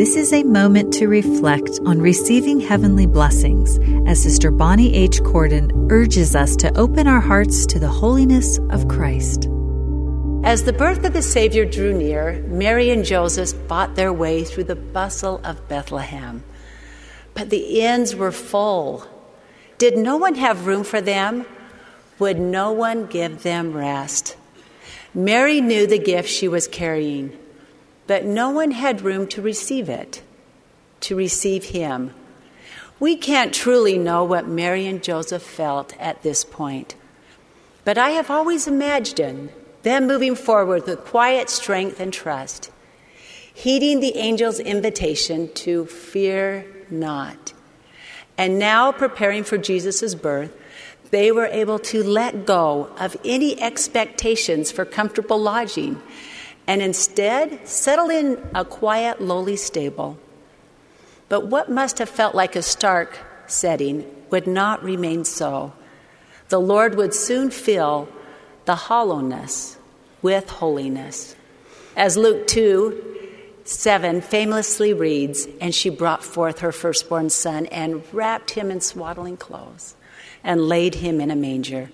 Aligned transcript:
This 0.00 0.16
is 0.16 0.32
a 0.32 0.44
moment 0.44 0.94
to 0.94 1.08
reflect 1.08 1.78
on 1.84 2.00
receiving 2.00 2.58
heavenly 2.58 3.04
blessings 3.04 3.78
as 4.08 4.22
Sister 4.22 4.50
Bonnie 4.50 4.94
H. 4.94 5.22
Cordon 5.24 5.88
urges 5.90 6.34
us 6.34 6.56
to 6.56 6.74
open 6.74 7.06
our 7.06 7.20
hearts 7.20 7.66
to 7.66 7.78
the 7.78 7.88
holiness 7.88 8.56
of 8.70 8.88
Christ. 8.88 9.46
As 10.42 10.64
the 10.64 10.72
birth 10.72 11.04
of 11.04 11.12
the 11.12 11.20
Savior 11.20 11.66
drew 11.66 11.92
near, 11.92 12.42
Mary 12.48 12.88
and 12.88 13.04
Joseph 13.04 13.52
fought 13.68 13.94
their 13.94 14.10
way 14.10 14.42
through 14.42 14.64
the 14.64 14.74
bustle 14.74 15.38
of 15.44 15.68
Bethlehem. 15.68 16.44
But 17.34 17.50
the 17.50 17.82
inns 17.82 18.16
were 18.16 18.32
full. 18.32 19.06
Did 19.76 19.98
no 19.98 20.16
one 20.16 20.36
have 20.36 20.66
room 20.66 20.82
for 20.82 21.02
them? 21.02 21.44
Would 22.18 22.38
no 22.40 22.72
one 22.72 23.04
give 23.04 23.42
them 23.42 23.74
rest? 23.74 24.38
Mary 25.12 25.60
knew 25.60 25.86
the 25.86 25.98
gift 25.98 26.30
she 26.30 26.48
was 26.48 26.66
carrying, 26.66 27.36
but 28.10 28.24
no 28.24 28.50
one 28.50 28.72
had 28.72 29.02
room 29.02 29.24
to 29.24 29.40
receive 29.40 29.88
it, 29.88 30.20
to 30.98 31.14
receive 31.14 31.66
him. 31.66 32.12
We 32.98 33.14
can't 33.14 33.54
truly 33.54 33.98
know 33.98 34.24
what 34.24 34.48
Mary 34.48 34.84
and 34.88 35.00
Joseph 35.00 35.44
felt 35.44 35.96
at 35.96 36.24
this 36.24 36.44
point, 36.44 36.96
but 37.84 37.98
I 37.98 38.10
have 38.10 38.28
always 38.28 38.66
imagined 38.66 39.50
them 39.84 40.08
moving 40.08 40.34
forward 40.34 40.88
with 40.88 41.04
quiet 41.04 41.48
strength 41.48 42.00
and 42.00 42.12
trust, 42.12 42.72
heeding 43.54 44.00
the 44.00 44.16
angel's 44.16 44.58
invitation 44.58 45.48
to 45.62 45.86
fear 45.86 46.66
not. 46.90 47.52
And 48.36 48.58
now, 48.58 48.90
preparing 48.90 49.44
for 49.44 49.56
Jesus' 49.56 50.16
birth, 50.16 50.52
they 51.12 51.30
were 51.30 51.46
able 51.46 51.78
to 51.78 52.02
let 52.02 52.44
go 52.44 52.90
of 52.98 53.16
any 53.24 53.62
expectations 53.62 54.72
for 54.72 54.84
comfortable 54.84 55.40
lodging 55.40 56.02
and 56.70 56.82
instead 56.82 57.66
settle 57.66 58.10
in 58.10 58.38
a 58.54 58.64
quiet, 58.64 59.20
lowly 59.20 59.56
stable. 59.56 60.16
But 61.28 61.48
what 61.48 61.68
must 61.68 61.98
have 61.98 62.08
felt 62.08 62.32
like 62.32 62.54
a 62.54 62.62
stark 62.62 63.18
setting 63.48 64.08
would 64.30 64.46
not 64.46 64.80
remain 64.84 65.24
so. 65.24 65.72
The 66.48 66.60
Lord 66.60 66.94
would 66.94 67.12
soon 67.12 67.50
fill 67.50 68.08
the 68.66 68.76
hollowness 68.76 69.78
with 70.22 70.48
holiness. 70.48 71.34
As 71.96 72.16
Luke 72.16 72.46
2 72.46 73.16
7 73.64 74.20
famously 74.20 74.92
reads, 74.92 75.48
And 75.60 75.74
she 75.74 75.90
brought 75.90 76.22
forth 76.22 76.60
her 76.60 76.70
firstborn 76.70 77.30
son 77.30 77.66
and 77.66 78.04
wrapped 78.14 78.52
him 78.52 78.70
in 78.70 78.80
swaddling 78.80 79.38
clothes 79.38 79.96
and 80.44 80.68
laid 80.68 80.94
him 80.94 81.20
in 81.20 81.32
a 81.32 81.36
manger 81.36 81.90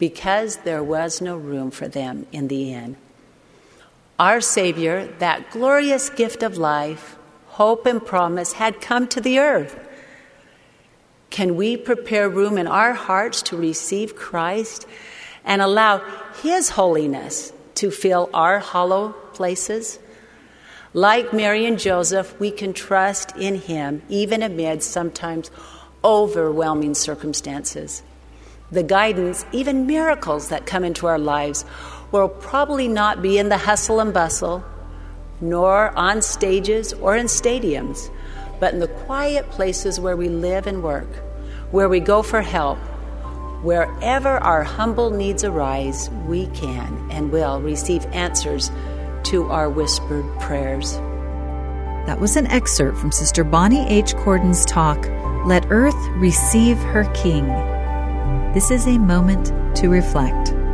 because 0.00 0.56
there 0.58 0.82
was 0.82 1.20
no 1.20 1.36
room 1.36 1.70
for 1.70 1.86
them 1.86 2.26
in 2.32 2.48
the 2.48 2.72
inn. 2.72 2.96
Our 4.18 4.40
Savior, 4.40 5.06
that 5.18 5.50
glorious 5.50 6.08
gift 6.08 6.42
of 6.42 6.56
life, 6.56 7.16
hope, 7.48 7.84
and 7.84 8.04
promise, 8.04 8.52
had 8.52 8.80
come 8.80 9.08
to 9.08 9.20
the 9.20 9.38
earth. 9.38 9.78
Can 11.28 11.56
we 11.56 11.76
prepare 11.76 12.28
room 12.28 12.56
in 12.56 12.66
our 12.66 12.94
hearts 12.94 13.42
to 13.42 13.56
receive 13.58 14.16
Christ 14.16 14.86
and 15.44 15.60
allow 15.60 15.98
His 16.42 16.70
holiness 16.70 17.52
to 17.74 17.90
fill 17.90 18.30
our 18.32 18.58
hollow 18.58 19.10
places? 19.34 19.98
Like 20.94 21.34
Mary 21.34 21.66
and 21.66 21.78
Joseph, 21.78 22.40
we 22.40 22.50
can 22.50 22.72
trust 22.72 23.36
in 23.36 23.56
Him 23.56 24.00
even 24.08 24.42
amid 24.42 24.82
sometimes 24.82 25.50
overwhelming 26.02 26.94
circumstances. 26.94 28.02
The 28.72 28.82
guidance, 28.82 29.46
even 29.52 29.86
miracles 29.86 30.48
that 30.48 30.66
come 30.66 30.82
into 30.82 31.06
our 31.06 31.18
lives, 31.18 31.64
will 32.10 32.28
probably 32.28 32.88
not 32.88 33.22
be 33.22 33.38
in 33.38 33.48
the 33.48 33.58
hustle 33.58 34.00
and 34.00 34.12
bustle, 34.12 34.64
nor 35.40 35.96
on 35.96 36.20
stages 36.20 36.92
or 36.94 37.16
in 37.16 37.26
stadiums, 37.26 38.10
but 38.58 38.74
in 38.74 38.80
the 38.80 38.88
quiet 38.88 39.48
places 39.50 40.00
where 40.00 40.16
we 40.16 40.28
live 40.28 40.66
and 40.66 40.82
work, 40.82 41.08
where 41.70 41.88
we 41.88 42.00
go 42.00 42.22
for 42.22 42.42
help. 42.42 42.78
Wherever 43.62 44.38
our 44.38 44.64
humble 44.64 45.10
needs 45.10 45.44
arise, 45.44 46.10
we 46.26 46.46
can 46.48 47.08
and 47.10 47.30
will 47.30 47.60
receive 47.60 48.04
answers 48.06 48.70
to 49.24 49.44
our 49.50 49.70
whispered 49.70 50.26
prayers. 50.40 50.94
That 52.06 52.18
was 52.20 52.36
an 52.36 52.46
excerpt 52.48 52.98
from 52.98 53.12
Sister 53.12 53.44
Bonnie 53.44 53.88
H. 53.88 54.14
Cordon's 54.16 54.64
talk, 54.64 55.06
Let 55.46 55.66
Earth 55.70 55.96
Receive 56.16 56.78
Her 56.78 57.04
King. 57.14 57.75
This 58.56 58.70
is 58.70 58.86
a 58.86 58.96
moment 58.96 59.52
to 59.76 59.90
reflect. 59.90 60.65